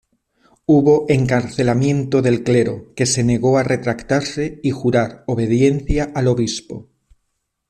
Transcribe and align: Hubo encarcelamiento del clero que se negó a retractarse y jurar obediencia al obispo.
Hubo 0.65 1.05
encarcelamiento 1.09 2.23
del 2.23 2.43
clero 2.43 2.91
que 2.95 3.05
se 3.05 3.23
negó 3.23 3.59
a 3.59 3.63
retractarse 3.63 4.59
y 4.63 4.71
jurar 4.71 5.23
obediencia 5.27 6.11
al 6.15 6.27
obispo. 6.29 6.89